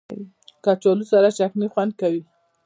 کچالو 0.63 1.05
سره 1.11 1.27
چټني 1.37 1.67
خوند 1.73 1.91
کوي 2.01 2.21